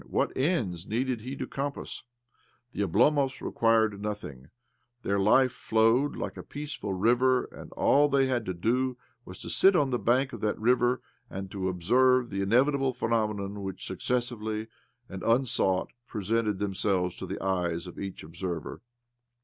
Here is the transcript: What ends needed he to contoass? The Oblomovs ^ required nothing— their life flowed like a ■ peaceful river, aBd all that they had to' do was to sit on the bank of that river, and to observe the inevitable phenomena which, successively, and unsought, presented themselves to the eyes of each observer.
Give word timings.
What 0.09 0.35
ends 0.35 0.87
needed 0.87 1.21
he 1.21 1.35
to 1.35 1.45
contoass? 1.45 2.01
The 2.71 2.81
Oblomovs 2.81 3.37
^ 3.37 3.41
required 3.41 4.01
nothing— 4.01 4.49
their 5.03 5.19
life 5.19 5.51
flowed 5.51 6.15
like 6.15 6.37
a 6.37 6.43
■ 6.43 6.49
peaceful 6.49 6.91
river, 6.91 7.47
aBd 7.51 7.69
all 7.77 8.09
that 8.09 8.17
they 8.17 8.25
had 8.25 8.43
to' 8.47 8.53
do 8.55 8.97
was 9.25 9.39
to 9.41 9.49
sit 9.51 9.75
on 9.75 9.91
the 9.91 9.99
bank 9.99 10.33
of 10.33 10.41
that 10.41 10.57
river, 10.57 11.03
and 11.29 11.51
to 11.51 11.69
observe 11.69 12.31
the 12.31 12.41
inevitable 12.41 12.93
phenomena 12.95 13.61
which, 13.61 13.85
successively, 13.85 14.69
and 15.07 15.21
unsought, 15.21 15.91
presented 16.07 16.57
themselves 16.57 17.15
to 17.17 17.27
the 17.27 17.39
eyes 17.39 17.85
of 17.85 17.99
each 17.99 18.23
observer. 18.23 18.81